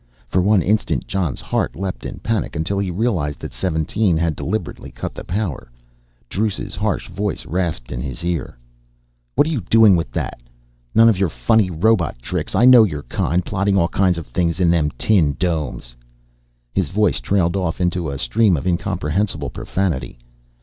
For 0.25 0.41
one 0.41 0.63
instant 0.63 1.05
Jon's 1.05 1.39
heart 1.41 1.75
leaped 1.75 2.07
in 2.07 2.17
panic, 2.21 2.55
until 2.55 2.79
he 2.79 2.89
realized 2.89 3.37
that 3.41 3.53
17 3.53 4.17
had 4.17 4.35
deliberately 4.35 4.89
cut 4.89 5.13
the 5.13 5.23
power. 5.23 5.69
Druce's 6.27 6.73
harsh 6.73 7.07
voice 7.07 7.45
rasped 7.45 7.91
in 7.91 8.01
his 8.01 8.25
ear. 8.25 8.57
"What 9.35 9.45
you 9.45 9.61
doing 9.61 9.95
with 9.95 10.11
that? 10.13 10.39
None 10.95 11.07
of 11.07 11.19
your 11.19 11.29
funny 11.29 11.69
robot 11.69 12.19
tricks. 12.19 12.55
I 12.55 12.65
know 12.65 12.83
your 12.83 13.03
kind, 13.03 13.45
plotting 13.45 13.77
all 13.77 13.89
kinds 13.89 14.17
of 14.17 14.25
things 14.25 14.59
in 14.59 14.71
them 14.71 14.89
tin 14.97 15.35
domes." 15.37 15.95
His 16.73 16.89
voice 16.89 17.19
trailed 17.19 17.55
off 17.55 17.79
into 17.79 18.09
a 18.09 18.17
stream 18.17 18.57
of 18.57 18.65
incomprehensible 18.65 19.51
profanity. 19.51 20.17